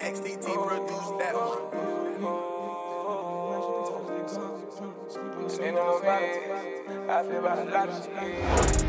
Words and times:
XDT 0.00 0.46
produced 0.66 1.18
that 1.18 1.34
one. 1.34 1.62
Spending 5.48 5.78
on 5.78 6.02
bands, 6.02 7.08
I 7.08 7.22
feel 7.22 7.38
about 7.38 7.58
a 7.58 7.64
lot 7.70 7.88
of 7.88 7.94
shit. 8.04 8.84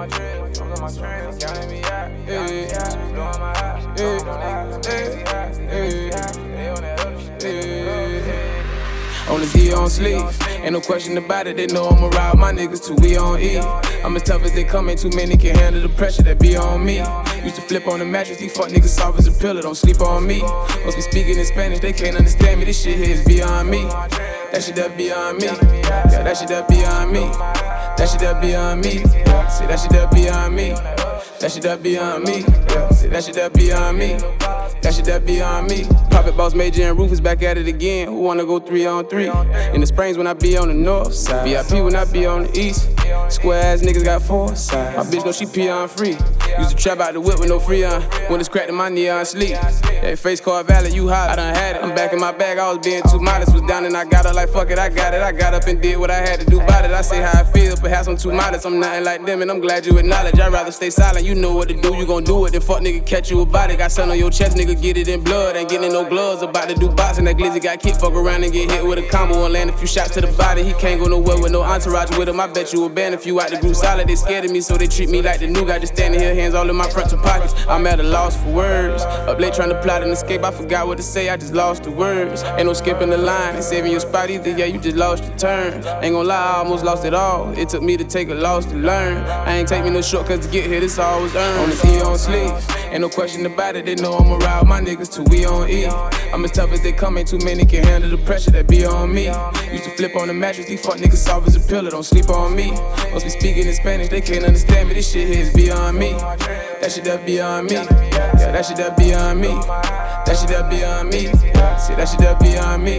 my 0.00 0.06
trail, 0.06 0.42
on 0.42 0.80
my 0.80 0.90
trail, 0.90 1.36
counting 1.38 1.70
me 1.70 1.84
out, 1.84 2.10
counting 2.26 2.56
me 2.56 2.72
out, 2.72 2.94
blowing 3.12 3.38
blowing 3.96 4.24
my 4.24 4.32
eyes, 4.32 4.86
crazy 4.86 5.22
eyes, 5.26 5.58
crazy 5.58 6.12
eyes, 6.12 6.36
they 6.36 6.68
on 6.70 6.80
that 6.80 7.00
other 7.00 7.20
shit. 7.38 8.60
On 9.28 9.40
the 9.40 9.46
D 9.52 9.72
on 9.74 9.90
sleep, 9.90 10.24
ain't 10.62 10.72
no 10.72 10.80
question 10.80 11.16
about 11.18 11.46
it. 11.46 11.56
They 11.56 11.66
know 11.66 11.88
I'ma 11.88 12.08
ride 12.08 12.38
my 12.38 12.52
niggas 12.52 12.86
till 12.86 12.96
we 12.96 13.16
on 13.16 13.40
E. 13.40 13.58
I'm 14.04 14.16
as 14.16 14.22
tough 14.22 14.42
as 14.42 14.52
they 14.52 14.64
come, 14.64 14.88
ain't 14.88 15.00
too 15.00 15.10
many 15.10 15.36
can 15.36 15.54
handle 15.54 15.82
the 15.82 15.88
pressure 15.88 16.22
that 16.22 16.38
be 16.38 16.56
on 16.56 16.84
me. 16.84 16.98
Used 17.42 17.56
to 17.56 17.62
flip 17.62 17.86
on 17.86 17.98
the 17.98 18.04
mattress, 18.04 18.38
these 18.38 18.56
fuck 18.56 18.68
niggas 18.68 18.88
soft 18.88 19.18
as 19.18 19.26
a 19.26 19.32
pillow, 19.32 19.62
don't 19.62 19.74
sleep 19.74 20.00
on 20.00 20.26
me. 20.26 20.40
Must 20.40 20.96
be 20.96 21.02
speaking 21.02 21.38
in 21.38 21.44
Spanish, 21.44 21.80
they 21.80 21.92
can't 21.92 22.16
understand 22.16 22.60
me. 22.60 22.66
This 22.66 22.82
shit 22.82 22.98
here 22.98 23.14
is 23.14 23.24
beyond 23.24 23.70
me. 23.70 23.82
That 23.82 24.62
shit 24.64 24.76
that 24.76 24.96
beyond 24.96 25.38
me. 25.38 25.46
Yeah, 25.46 26.22
that 26.22 26.36
shit 26.36 26.48
that 26.48 26.68
beyond 26.68 27.12
me. 27.12 27.20
That 27.20 28.08
shit 28.10 28.20
that 28.20 28.40
beyond 28.40 28.82
me. 28.82 28.98
See 28.98 29.66
that 29.66 29.80
shit 29.80 29.90
that 29.92 30.10
beyond 30.12 30.56
me. 30.56 30.99
That 31.40 31.50
shit 31.52 31.62
that 31.62 31.82
beyond 31.82 32.24
me. 32.24 32.42
See 32.94 33.08
that 33.08 33.24
shit 33.24 33.34
that 33.36 33.54
beyond 33.54 33.96
me. 33.96 34.18
That 34.82 34.92
shit 34.94 35.06
that 35.06 35.24
beyond 35.24 35.68
me. 35.68 35.86
Prophit 36.10 36.36
boss 36.36 36.54
major 36.54 36.82
and 36.82 36.98
Rufus 36.98 37.18
back 37.18 37.42
at 37.42 37.56
it 37.56 37.66
again. 37.66 38.08
Who 38.08 38.20
wanna 38.20 38.44
go 38.44 38.58
three 38.60 38.84
on 38.84 39.06
three? 39.06 39.30
In 39.72 39.80
the 39.80 39.86
springs 39.86 40.18
when 40.18 40.26
I 40.26 40.34
be 40.34 40.58
on 40.58 40.68
the 40.68 40.74
north 40.74 41.14
side. 41.14 41.48
VIP 41.48 41.82
when 41.82 41.96
I 41.96 42.04
be 42.04 42.26
on 42.26 42.42
the 42.42 42.58
east. 42.60 42.90
Square 43.30 43.62
ass 43.62 43.80
niggas 43.82 44.04
got 44.04 44.22
four 44.22 44.54
sides. 44.56 44.96
My 44.96 45.04
bitch 45.04 45.24
know 45.24 45.32
she 45.32 45.46
pee 45.46 45.68
on 45.68 45.88
free. 45.88 46.16
Used 46.58 46.70
to 46.70 46.76
trap 46.76 46.98
out 46.98 47.12
the 47.12 47.20
whip 47.20 47.38
with 47.38 47.48
no 47.48 47.60
free 47.60 47.84
on. 47.84 48.02
When 48.28 48.40
it's 48.40 48.48
cracked 48.48 48.68
in 48.68 48.74
my 48.74 48.88
neon 48.88 49.24
sleep. 49.24 49.50
That 49.50 50.18
face 50.18 50.40
card 50.40 50.66
valid, 50.66 50.92
you 50.92 51.08
hot. 51.08 51.30
I 51.30 51.36
done 51.36 51.54
had 51.54 51.76
it. 51.76 51.82
I'm 51.82 51.94
back 51.94 52.12
in 52.12 52.20
my 52.20 52.32
bag. 52.32 52.58
I 52.58 52.72
was 52.72 52.84
being 52.84 53.02
too 53.10 53.20
modest. 53.20 53.52
Was 53.52 53.62
down 53.62 53.84
and 53.84 53.96
I 53.96 54.04
got 54.04 54.26
up 54.26 54.34
like 54.34 54.48
fuck 54.50 54.70
it. 54.70 54.78
I 54.78 54.88
got 54.88 55.14
it. 55.14 55.22
I 55.22 55.32
got 55.32 55.54
up 55.54 55.64
and 55.68 55.80
did 55.80 55.98
what 55.98 56.10
I 56.10 56.16
had 56.16 56.40
to 56.40 56.46
do 56.46 56.60
about 56.60 56.84
it. 56.84 56.90
I 56.90 57.02
say 57.02 57.20
how 57.20 57.40
I 57.40 57.44
feel. 57.44 57.76
Perhaps 57.76 58.08
I'm 58.08 58.16
too 58.16 58.32
modest. 58.32 58.66
I'm 58.66 58.80
nothing 58.80 59.04
like 59.04 59.24
them 59.24 59.42
and 59.42 59.50
I'm 59.50 59.60
glad 59.60 59.86
you 59.86 59.96
acknowledge. 59.98 60.38
I'd 60.38 60.52
rather 60.52 60.72
stay 60.72 60.90
silent. 60.90 61.24
You 61.24 61.34
know 61.34 61.54
what 61.54 61.68
to 61.68 61.80
do. 61.80 61.94
You 61.94 62.06
gon' 62.06 62.24
do 62.24 62.44
it. 62.46 62.52
Then 62.52 62.60
fuck 62.60 62.80
nigga 62.80 63.06
catch 63.06 63.30
you 63.30 63.40
about 63.42 63.70
it. 63.70 63.78
Got 63.78 63.92
something 63.92 64.12
on 64.12 64.18
your 64.18 64.30
chest, 64.30 64.56
nigga. 64.56 64.80
Get 64.80 64.96
it 64.96 65.08
in 65.08 65.22
blood. 65.22 65.56
Ain't 65.56 65.70
getting 65.70 65.92
no 65.92 66.08
gloves. 66.08 66.42
About 66.42 66.68
to 66.68 66.74
do 66.74 66.88
boxing. 66.88 67.24
That 67.26 67.36
glizzy 67.36 67.62
got 67.62 67.80
kicked. 67.80 68.00
Fuck 68.00 68.12
around 68.12 68.42
and 68.44 68.52
get 68.52 68.70
hit 68.70 68.84
with 68.84 68.98
a 68.98 69.08
combo 69.08 69.44
and 69.44 69.54
land 69.54 69.70
a 69.70 69.72
few 69.72 69.86
shots 69.86 70.14
to 70.14 70.20
the 70.20 70.32
body. 70.32 70.64
He 70.64 70.72
can't 70.74 71.00
go 71.00 71.06
nowhere 71.06 71.40
with 71.40 71.52
no 71.52 71.62
entourage 71.62 72.16
with 72.18 72.28
him. 72.28 72.40
I 72.40 72.48
bet 72.48 72.72
you 72.72 72.84
a 72.84 72.88
band 73.00 73.14
if 73.14 73.24
you 73.24 73.40
out 73.40 73.50
the 73.50 73.56
group 73.56 73.74
solid. 73.74 74.06
They 74.08 74.16
scared 74.16 74.44
of 74.44 74.50
me, 74.50 74.60
so 74.60 74.76
they 74.76 74.86
treat 74.86 75.08
me 75.08 75.22
like 75.22 75.40
the 75.40 75.46
new 75.46 75.64
guy. 75.66 75.78
Just 75.78 75.94
standing 75.94 76.20
here, 76.20 76.34
hands 76.34 76.54
all 76.54 76.68
in 76.68 76.76
my 76.76 76.88
front 76.90 77.08
frontal 77.08 77.18
pockets. 77.30 77.54
I'm 77.66 77.86
at 77.86 77.98
a 77.98 78.02
loss 78.02 78.36
for 78.36 78.50
words. 78.52 79.02
Up 79.30 79.38
late 79.40 79.54
trying 79.54 79.70
to 79.70 79.80
plot 79.80 80.02
an 80.02 80.10
escape. 80.10 80.44
I 80.44 80.50
forgot 80.50 80.86
what 80.86 80.98
to 80.98 81.02
say. 81.02 81.30
I 81.30 81.36
just 81.36 81.54
lost 81.54 81.84
the 81.84 81.90
words. 81.90 82.42
Ain't 82.58 82.66
no 82.66 82.74
skipping 82.74 83.10
the 83.10 83.16
line. 83.16 83.54
Ain't 83.56 83.64
saving 83.64 83.90
your 83.90 84.00
spot 84.00 84.28
either. 84.28 84.50
Yeah, 84.50 84.66
you 84.66 84.78
just 84.78 84.96
lost 84.96 85.24
your 85.24 85.36
turn. 85.38 85.74
Ain't 86.02 86.12
gonna 86.14 86.28
lie, 86.28 86.52
I 86.52 86.56
almost 86.58 86.84
lost 86.84 87.04
it 87.06 87.14
all. 87.14 87.56
It 87.58 87.68
took 87.70 87.82
me 87.82 87.96
to 87.96 88.04
take 88.04 88.28
a 88.28 88.34
loss 88.34 88.66
to 88.66 88.76
learn. 88.76 89.16
I 89.48 89.56
ain't 89.58 89.68
take 89.68 89.84
me 89.84 89.90
no 89.90 90.02
shortcuts 90.02 90.46
to 90.46 90.52
get 90.52 90.66
here. 90.66 90.80
This 90.80 90.98
all 90.98 91.22
was 91.22 91.34
earned. 91.34 91.60
On 91.60 91.70
the 91.70 91.76
E 91.90 92.02
on 92.02 92.18
sleep. 92.18 92.52
Ain't 92.92 93.00
no 93.00 93.08
question 93.08 93.46
about 93.46 93.76
it. 93.76 93.86
They 93.86 93.94
know 93.94 94.16
I'ma 94.18 94.36
ride 94.36 94.66
my 94.66 94.80
niggas 94.80 95.10
till 95.14 95.24
we 95.24 95.46
on 95.46 95.70
E. 95.70 95.86
I'm 96.32 96.44
as 96.44 96.52
tough 96.52 96.72
as 96.72 96.82
they 96.82 96.92
come. 96.92 97.16
Ain't 97.16 97.28
too 97.28 97.38
many 97.38 97.64
can 97.64 97.82
handle 97.82 98.10
the 98.10 98.18
pressure 98.18 98.50
that 98.50 98.68
be 98.68 98.84
on 98.84 99.14
me. 99.14 99.26
Used 99.72 99.84
to 99.84 99.90
flip 99.96 100.16
on 100.16 100.28
the 100.28 100.34
mattress. 100.34 100.66
These 100.66 100.84
fuck 100.84 100.96
niggas 100.96 101.22
soft 101.28 101.46
as 101.46 101.56
a 101.56 101.60
pillow. 101.60 101.90
Don't 101.90 102.04
sleep 102.04 102.28
on 102.28 102.54
me. 102.54 102.70
Must 103.12 103.24
be 103.24 103.30
speaking 103.30 103.66
in 103.66 103.74
Spanish. 103.74 104.08
They 104.08 104.20
can't 104.20 104.44
understand 104.44 104.88
me. 104.88 104.94
This 104.94 105.10
shit 105.12 105.28
here 105.28 105.42
is 105.42 105.52
beyond 105.52 105.98
me. 105.98 106.12
That 106.12 106.92
shit 106.92 107.04
that 107.04 107.26
beyond 107.26 107.68
me. 107.68 107.74
Yeah, 107.74 108.52
that 108.52 108.64
shit 108.66 108.76
that 108.76 108.96
beyond 108.96 109.40
me. 109.40 109.48
That 109.48 110.36
shit 110.38 110.48
that 110.48 110.70
beyond 110.70 111.10
me. 111.10 111.26
See 111.80 111.94
that 111.94 112.08
shit 112.08 112.20
that 112.20 112.38
beyond 112.40 112.84
me. 112.84 112.98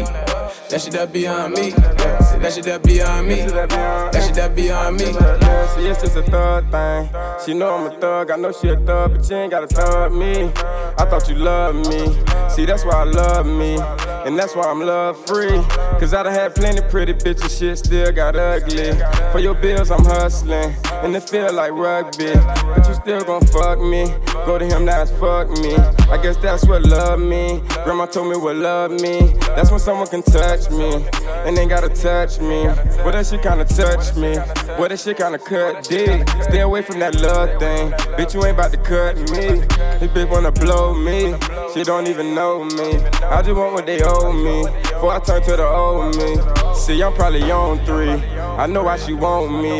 That 0.69 0.81
shit 0.81 0.93
that 0.93 1.13
beyond 1.13 1.53
me. 1.53 1.71
See 1.71 1.77
that 1.77 2.53
shit 2.53 2.66
that 2.66 2.83
beyond 2.83 3.27
me. 3.27 3.35
That 3.35 4.23
shit 4.25 4.35
that 4.35 4.55
beyond 4.55 4.97
me. 4.97 5.05
See, 5.05 5.88
it's 5.88 6.01
just 6.01 6.17
a 6.17 6.23
thug 6.23 6.69
thing. 6.71 7.09
She 7.45 7.53
know 7.53 7.75
I'm 7.75 7.91
a 7.91 7.99
thug. 7.99 8.31
I 8.31 8.35
know 8.37 8.51
she 8.51 8.69
a 8.69 8.77
thug, 8.77 9.16
but 9.16 9.25
she 9.25 9.33
ain't 9.33 9.51
gotta 9.51 9.67
thug 9.67 10.13
me. 10.13 10.51
I 10.97 11.05
thought 11.09 11.29
you 11.29 11.35
loved 11.35 11.87
me. 11.89 12.13
See, 12.49 12.66
that's 12.66 12.83
why 12.85 12.93
I 12.93 13.03
love 13.03 13.45
me. 13.45 13.77
And 14.25 14.37
that's 14.37 14.55
why 14.55 14.63
I'm 14.63 14.79
love 14.79 15.17
free. 15.25 15.61
Cause 15.99 16.13
I 16.13 16.23
done 16.23 16.33
had 16.33 16.53
plenty 16.55 16.81
pretty 16.89 17.13
bitches, 17.13 17.57
shit 17.57 17.77
still 17.79 18.11
got 18.11 18.35
ugly. 18.35 18.93
For 19.31 19.39
your 19.39 19.55
bills, 19.55 19.89
I'm 19.89 20.05
hustling. 20.05 20.75
And 21.03 21.15
it 21.15 21.27
feel 21.27 21.51
like 21.53 21.71
rugby. 21.71 22.33
But 22.33 22.87
you 22.87 22.93
still 22.93 23.23
gon' 23.23 23.45
fuck 23.47 23.79
me. 23.79 24.13
Go 24.45 24.59
to 24.59 24.65
him, 24.65 24.87
it's 24.87 25.11
fuck 25.11 25.49
me. 25.49 25.75
I 26.09 26.19
guess 26.21 26.37
that's 26.37 26.65
what 26.65 26.83
love 26.83 27.19
me. 27.19 27.61
Grandma 27.83 28.05
told 28.05 28.29
me 28.29 28.37
what 28.37 28.55
love 28.55 28.91
me. 28.91 29.33
That's 29.55 29.71
when 29.71 29.79
someone 29.79 30.07
can 30.07 30.21
touch 30.21 30.69
me. 30.69 31.03
And 31.45 31.57
ain't 31.57 31.69
gotta 31.69 31.89
touch 31.89 32.39
me. 32.39 32.65
Well, 33.03 33.11
that 33.11 33.25
shit 33.25 33.41
kinda 33.41 33.65
touch 33.65 34.15
me. 34.15 34.37
Well, 34.77 34.89
that 34.89 34.99
shit 34.99 35.17
kinda 35.17 35.39
cut 35.39 35.83
dick. 35.83 36.27
Stay 36.43 36.61
away 36.61 36.83
from 36.83 36.99
that 36.99 37.15
love 37.21 37.59
thing. 37.59 37.91
Bitch, 38.17 38.33
you 38.35 38.45
ain't 38.45 38.57
about 38.57 38.71
to 38.71 38.77
cut 38.77 39.17
me. 39.17 39.61
This 39.99 40.11
bitch 40.11 40.29
wanna 40.29 40.51
blow 40.51 40.93
me. 40.93 41.35
She 41.73 41.83
don't 41.83 42.07
even 42.07 42.35
know 42.35 42.63
me. 42.63 42.99
I 43.23 43.41
just 43.41 43.55
want 43.55 43.73
what 43.73 43.85
they 43.85 44.01
me. 44.44 44.63
Before 44.83 45.13
I 45.13 45.19
turn 45.19 45.41
to 45.44 45.55
the 45.55 45.66
old 45.66 46.16
me. 46.17 46.35
See, 46.75 47.01
I'm 47.03 47.13
probably 47.13 47.51
on 47.51 47.83
three. 47.85 48.09
I 48.09 48.67
know 48.67 48.83
why 48.83 48.97
she 48.97 49.13
want 49.13 49.61
me. 49.61 49.79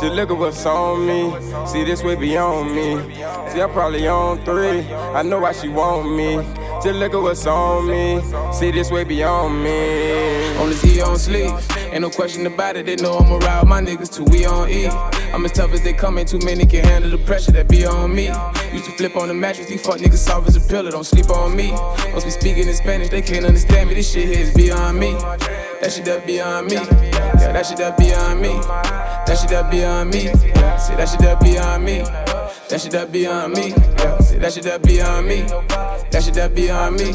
Just 0.00 0.14
look 0.14 0.30
at 0.30 0.36
what's 0.36 0.64
on 0.66 1.06
me. 1.06 1.32
See, 1.66 1.84
this 1.84 2.02
way 2.02 2.14
beyond 2.14 2.74
me. 2.74 2.96
See, 3.50 3.60
I'm 3.60 3.70
probably 3.72 4.06
on 4.08 4.44
three. 4.44 4.80
I 4.92 5.22
know 5.22 5.40
why 5.40 5.52
she 5.52 5.68
want 5.68 6.16
me. 6.16 6.36
Just 6.82 6.98
look 6.98 7.14
at 7.14 7.22
what's 7.22 7.46
on 7.46 7.88
me. 7.88 8.20
See, 8.52 8.72
this 8.72 8.90
way 8.90 9.04
beyond 9.04 9.62
me. 9.62 10.56
On 10.56 10.68
the 10.68 10.76
D 10.82 11.00
on 11.00 11.16
sleep. 11.16 11.54
Ain't 11.92 12.00
no 12.00 12.10
question 12.10 12.44
about 12.46 12.76
it. 12.76 12.86
They 12.86 12.96
know 12.96 13.18
I'ma 13.18 13.36
ride 13.36 13.68
my 13.68 13.80
niggas 13.80 14.12
till 14.12 14.24
we 14.24 14.44
on 14.44 14.68
E. 14.68 14.88
I'm 15.32 15.44
as 15.44 15.52
tough 15.52 15.72
as 15.72 15.82
they 15.82 15.92
come. 15.92 16.18
Ain't 16.18 16.28
too 16.28 16.40
many 16.40 16.66
can 16.66 16.84
handle 16.84 17.10
the 17.10 17.18
pressure 17.18 17.52
that 17.52 17.68
be 17.68 17.86
on 17.86 18.12
me. 18.12 18.32
Used 18.72 18.86
to 18.86 18.90
flip 18.96 19.14
on 19.14 19.28
the 19.28 19.34
mattress. 19.34 19.68
These 19.68 19.86
fuck 19.86 19.98
niggas 19.98 20.18
soft 20.18 20.48
as 20.48 20.56
a 20.56 20.60
pillow. 20.68 20.90
Don't 20.90 21.04
sleep 21.04 21.30
on 21.30 21.54
me. 21.54 21.70
Must 21.70 22.26
be 22.26 22.32
speaking 22.32 22.66
in 22.66 22.74
Spanish. 22.74 23.10
They 23.10 23.22
can't 23.22 23.46
understand 23.46 23.88
me. 23.88 23.94
This 23.94 24.12
shit 24.12 24.26
here 24.26 24.40
is 24.40 24.52
beyond 24.52 24.98
me. 24.98 25.12
That 25.12 25.92
shit 25.92 26.04
that 26.06 26.26
beyond 26.26 26.66
me. 26.66 26.74
Yeah, 26.74 27.52
that 27.52 27.64
shit 27.64 27.78
that 27.78 27.96
beyond 27.96 28.40
me. 28.40 28.48
That 28.58 29.38
shit 29.40 29.50
that 29.50 29.70
beyond 29.70 30.10
me. 30.10 30.20
See 30.22 30.96
that 30.96 31.08
shit 31.08 31.20
that 31.20 31.40
beyond 31.40 31.84
me. 31.84 31.98
That 32.68 32.80
shit 32.80 32.90
that 32.90 33.12
beyond 33.12 33.54
me. 33.54 33.68
Yeah, 33.68 34.18
see 34.18 34.38
that 34.38 34.52
shit 34.52 34.64
that 34.64 34.82
beyond 34.82 35.28
me. 35.28 35.46
That 36.12 36.22
shit 36.24 36.34
that 36.34 36.54
beyond 36.54 36.96
me. 36.96 37.14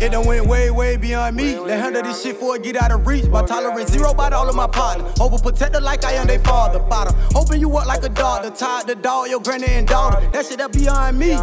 It 0.00 0.12
done 0.12 0.24
went 0.24 0.46
way, 0.46 0.70
way 0.70 0.96
beyond 0.96 1.36
me. 1.36 1.54
They 1.54 1.76
handle 1.76 2.02
this 2.02 2.22
shit 2.22 2.36
for 2.36 2.56
it 2.56 2.62
get 2.62 2.76
out 2.76 2.92
of 2.92 3.06
reach. 3.06 3.26
My 3.26 3.44
tolerance 3.44 3.90
zero 3.90 4.14
by 4.14 4.30
all 4.30 4.48
of 4.48 4.54
my 4.54 4.68
partners. 4.68 5.12
Overprotected 5.14 5.82
like 5.82 6.04
I 6.04 6.12
am 6.12 6.28
they 6.28 6.38
father. 6.38 6.78
Bottom. 6.78 7.14
Hoping 7.32 7.60
you 7.60 7.76
up 7.76 7.86
like 7.86 8.04
a. 8.04 8.10
The 8.20 8.50
tied 8.50 8.86
the 8.86 8.94
dog, 8.94 9.28
your 9.28 9.40
granny 9.40 9.66
and 9.66 9.88
daughter. 9.88 10.20
That 10.30 10.46
shit 10.46 10.58
that 10.58 10.72
beyond 10.72 11.18
me. 11.18 11.34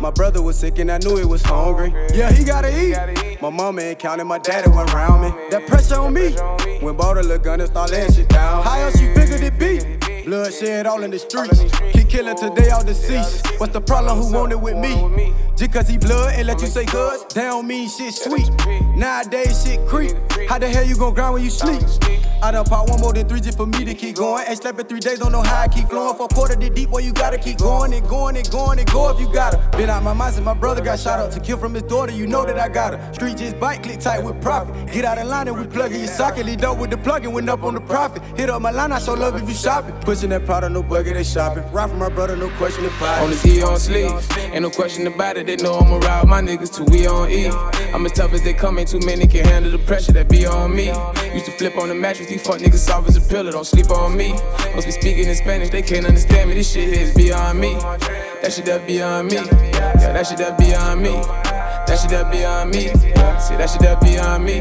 My 0.00 0.10
brother 0.10 0.42
was 0.42 0.58
sick 0.58 0.78
and 0.78 0.90
I 0.90 0.98
knew 0.98 1.16
he 1.16 1.24
was 1.24 1.42
hungry. 1.42 1.92
Yeah, 2.12 2.30
he 2.32 2.44
gotta 2.44 2.68
eat. 2.68 3.40
My 3.40 3.50
mama 3.50 3.82
ain't 3.82 3.98
counting, 3.98 4.26
my 4.26 4.38
daddy 4.38 4.68
went 4.68 4.92
round 4.92 5.22
me. 5.22 5.48
That 5.50 5.66
pressure 5.66 5.96
on 5.96 6.12
me. 6.12 6.32
When 6.80 6.96
bought 6.96 7.18
a 7.18 7.22
little 7.22 7.38
gun 7.38 7.60
and 7.60 7.70
start 7.70 7.90
laying 7.90 8.12
shit 8.12 8.28
down. 8.28 8.62
How 8.64 8.78
else 8.80 9.00
you 9.00 9.14
figured 9.14 9.42
it 9.42 9.58
be? 9.58 10.03
Bloodshed 10.24 10.86
all 10.86 11.02
in 11.02 11.10
the 11.10 11.18
streets. 11.18 11.62
Keep 11.92 12.08
killing 12.08 12.36
today, 12.36 12.70
all 12.70 12.82
deceased. 12.82 13.46
What's 13.58 13.72
the 13.72 13.80
problem? 13.80 14.18
Who 14.18 14.32
want 14.32 14.52
it 14.52 14.60
with 14.60 14.76
me? 14.76 15.34
Just 15.56 15.72
cause 15.72 15.88
he 15.88 15.98
blood 15.98 16.34
and 16.34 16.46
let 16.46 16.60
you 16.60 16.66
say 16.66 16.84
good, 16.86 17.20
that 17.30 17.34
don't 17.34 17.66
mean 17.66 17.88
shit 17.88 18.14
sweet. 18.14 18.48
Nowadays 18.96 19.64
shit 19.64 19.86
creep. 19.86 20.16
How 20.48 20.58
the 20.58 20.68
hell 20.68 20.84
you 20.84 20.96
gon' 20.96 21.14
grind 21.14 21.34
when 21.34 21.42
you 21.42 21.50
sleep? 21.50 21.82
I 22.42 22.50
done 22.50 22.66
pop 22.66 22.90
one 22.90 23.00
more 23.00 23.12
than 23.14 23.26
three 23.26 23.40
just 23.40 23.56
for 23.56 23.66
me 23.66 23.84
to 23.86 23.94
keep 23.94 24.16
going. 24.16 24.44
Ain't 24.46 24.60
slept 24.60 24.78
in 24.78 24.86
three 24.86 25.00
days, 25.00 25.18
don't 25.18 25.32
know 25.32 25.40
how 25.40 25.62
I 25.62 25.68
keep 25.68 25.88
flowing. 25.88 26.14
For 26.16 26.26
a 26.26 26.28
quarter 26.28 26.54
to 26.54 26.70
deep, 26.70 26.90
boy, 26.90 26.98
you 26.98 27.12
gotta 27.12 27.38
keep 27.38 27.56
going 27.58 27.94
and 27.94 28.06
going 28.06 28.36
and 28.36 28.48
going 28.50 28.78
and 28.78 28.90
go 28.90 29.08
if 29.10 29.18
you 29.18 29.32
gotta. 29.32 29.56
Been 29.78 29.88
out 29.88 30.02
my 30.02 30.12
mind 30.12 30.34
since 30.34 30.44
my 30.44 30.52
brother 30.52 30.82
got 30.82 30.98
shot 30.98 31.18
up 31.20 31.30
to 31.32 31.40
kill 31.40 31.56
from 31.56 31.72
his 31.72 31.84
daughter. 31.84 32.12
You 32.12 32.26
know 32.26 32.44
that 32.44 32.58
I 32.58 32.68
got 32.68 32.92
her. 32.94 33.14
Street 33.14 33.38
just 33.38 33.58
bite, 33.58 33.82
click 33.82 33.98
tight 34.00 34.22
with 34.22 34.40
Prophit. 34.42 34.92
Get 34.92 35.06
out 35.06 35.16
of 35.16 35.26
line 35.26 35.48
and 35.48 35.58
we 35.58 35.66
plug 35.66 35.92
in 35.92 36.00
your 36.00 36.08
socket. 36.08 36.44
Lead 36.44 36.62
up 36.64 36.76
with 36.76 36.90
the 36.90 36.98
plug 36.98 37.24
and 37.24 37.32
went 37.32 37.48
up 37.48 37.62
on 37.62 37.72
the 37.74 37.80
profit. 37.80 38.22
Hit 38.36 38.50
up 38.50 38.60
my 38.60 38.70
line, 38.70 38.92
I 38.92 38.98
show 38.98 39.14
love 39.14 39.36
if 39.42 39.48
you 39.48 39.54
shopping. 39.54 39.94
Pushing 40.02 40.28
that 40.30 40.44
product, 40.44 40.72
no 40.72 40.82
buggy, 40.82 41.14
they 41.14 41.24
shopping. 41.24 41.64
Ride 41.72 41.88
from 41.88 41.98
my 41.98 42.10
brother, 42.10 42.36
no 42.36 42.50
question 42.58 42.84
about 42.84 43.22
On 43.22 43.32
it. 43.32 43.36
the 43.36 43.54
D 43.54 43.62
on 43.62 43.78
sleep. 43.78 44.12
Ain't 44.52 44.60
no 44.62 44.70
question 44.70 45.06
about 45.06 45.38
it. 45.38 45.46
They 45.46 45.56
know 45.56 45.78
I'ma 45.78 45.96
ride 45.96 46.28
my 46.28 46.42
niggas 46.42 46.74
till 46.76 46.84
we 46.86 47.06
on 47.06 47.30
E. 47.30 47.46
I'm 47.94 48.04
as 48.04 48.12
tough 48.12 48.34
as 48.34 48.42
they 48.42 48.52
come. 48.52 48.78
Ain't 48.78 48.90
too 48.90 49.00
many 49.00 49.26
can 49.26 49.46
handle 49.46 49.72
the 49.72 49.78
pressure 49.78 50.12
that 50.12 50.28
be 50.34 50.46
on 50.46 50.74
me. 50.74 50.86
Used 51.32 51.46
to 51.46 51.52
flip 51.52 51.76
on 51.78 51.88
the 51.88 51.94
mattress. 51.94 52.28
These 52.28 52.42
fuck 52.42 52.58
niggas 52.58 52.78
soft 52.78 53.08
as 53.08 53.16
a 53.16 53.20
pillow. 53.20 53.52
Don't 53.52 53.66
sleep 53.66 53.90
on 53.90 54.16
me. 54.16 54.32
Must 54.74 54.86
be 54.86 54.92
speaking 54.92 55.28
in 55.28 55.36
Spanish. 55.36 55.70
They 55.70 55.82
can't 55.82 56.06
understand 56.06 56.50
me. 56.50 56.54
This 56.56 56.72
shit 56.72 56.88
is 56.88 57.14
beyond 57.14 57.60
me. 57.60 57.74
That 57.74 58.52
shit 58.52 58.64
that 58.66 58.86
beyond 58.86 59.28
me. 59.28 59.36
Yeah, 59.36 60.12
that 60.12 60.26
shit 60.26 60.38
that 60.38 60.58
beyond 60.58 61.02
me. 61.02 61.12
That 61.86 61.98
shit 62.00 62.10
that 62.10 62.30
beyond 62.30 62.70
me. 62.70 62.86
Yeah, 62.86 63.38
see 63.38 63.56
that 63.56 63.70
shit 63.70 63.80
that 63.82 64.00
beyond 64.00 64.44
me. 64.44 64.58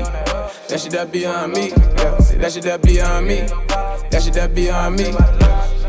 That 0.70 0.80
shit 0.80 0.92
that 0.92 1.12
beyond 1.12 1.54
me. 1.54 1.70
Yeah, 1.70 2.18
see 2.20 2.38
that 2.38 2.52
shit 2.54 2.64
that 2.64 2.82
beyond 2.82 3.28
me. 3.28 3.40
That 4.12 4.22
shit 4.24 4.34
that 4.34 4.54
beyond 4.54 4.96
me. 4.98 5.83